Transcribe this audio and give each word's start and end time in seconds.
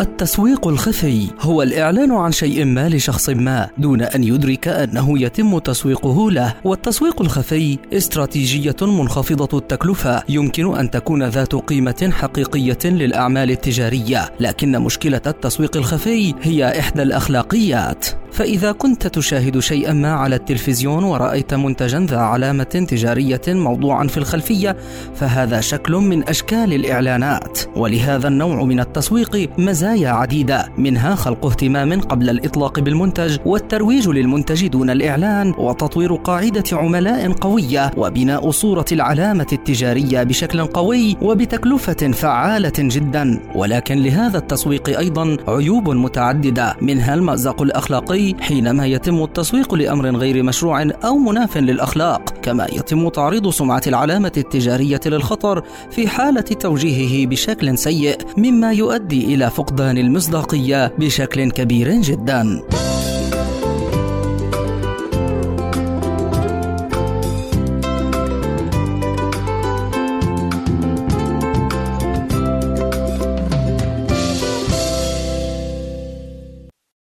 التسويق 0.00 0.68
الخفي. 0.68 1.26
هو 1.40 1.62
الإعلان 1.62 2.12
عن 2.12 2.32
شيء 2.32 2.64
ما 2.64 2.88
لشخص 2.88 3.28
ما 3.28 3.68
دون 3.78 4.02
أن 4.02 4.24
يدرك 4.24 4.68
أنه 4.68 5.18
يتم 5.22 5.58
تسويقه 5.58 6.30
له، 6.30 6.54
والتسويق 6.64 7.22
الخفي 7.22 7.78
استراتيجية 7.92 8.76
منخفضة 8.82 9.58
التكلفة. 9.58 10.22
يمكن 10.28 10.76
أن 10.76 10.90
تكون 10.90 11.22
ذات 11.22 11.54
قيمة 11.54 12.10
حقيقية 12.12 12.78
للأعمال 12.84 13.50
التجارية، 13.50 14.30
لكن 14.40 14.78
مشكلة 14.78 15.22
التسويق 15.26 15.76
الخفي 15.76 16.34
هي 16.42 16.78
إحدى 16.80 17.02
الأخلاقيات. 17.02 18.06
فإذا 18.40 18.72
كنت 18.72 19.06
تشاهد 19.06 19.58
شيئا 19.58 19.92
ما 19.92 20.12
على 20.12 20.36
التلفزيون 20.36 21.04
ورأيت 21.04 21.54
منتجا 21.54 22.00
ذا 22.00 22.18
علامة 22.18 22.64
تجارية 22.64 23.40
موضوعا 23.48 24.06
في 24.06 24.16
الخلفية 24.16 24.76
فهذا 25.14 25.60
شكل 25.60 25.92
من 25.92 26.28
أشكال 26.28 26.74
الإعلانات. 26.74 27.58
ولهذا 27.76 28.28
النوع 28.28 28.64
من 28.64 28.80
التسويق 28.80 29.50
مزايا 29.58 30.10
عديدة. 30.10 30.68
منها 30.78 31.14
خلق 31.14 31.46
اهتمام 31.46 32.00
قبل 32.00 32.30
الإطلاق 32.30 32.80
بالمنتج 32.80 33.38
والترويج 33.44 34.08
للمنتج 34.08 34.66
دون 34.66 34.90
الإعلان 34.90 35.54
وتطوير 35.58 36.14
قاعدة 36.14 36.64
عملاء 36.72 37.32
قوية 37.32 37.90
وبناء 37.96 38.50
صورة 38.50 38.84
العلامة 38.92 39.46
التجارية 39.52 40.22
بشكل 40.22 40.66
قوي 40.66 41.16
وبتكلفة 41.22 42.10
فعالة 42.12 42.72
جدا. 42.78 43.40
ولكن 43.54 43.98
لهذا 43.98 44.38
التسويق 44.38 44.98
أيضا 44.98 45.36
عيوب 45.48 45.90
متعددة 45.90 46.76
منها 46.82 47.14
المأزق 47.14 47.62
الأخلاقي 47.62 48.29
حينما 48.40 48.86
يتم 48.86 49.22
التسويق 49.22 49.74
لأمر 49.74 50.16
غير 50.16 50.42
مشروع 50.42 50.82
أو 50.82 51.18
مناف 51.18 51.56
للأخلاق 51.56 52.34
كما 52.42 52.66
يتم 52.72 53.08
تعريض 53.08 53.50
سمعة 53.50 53.82
العلامة 53.86 54.32
التجارية 54.36 55.00
للخطر 55.06 55.62
في 55.90 56.08
حالة 56.08 56.40
توجيهه 56.40 57.26
بشكل 57.26 57.78
سيء 57.78 58.16
مما 58.36 58.72
يؤدي 58.72 59.34
إلى 59.34 59.50
فقدان 59.50 59.98
المصداقية 59.98 60.92
بشكل 60.98 61.50
كبير 61.50 61.90
جدا. 62.00 62.62